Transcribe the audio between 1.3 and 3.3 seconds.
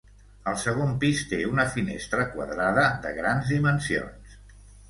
té una finestra quadrada de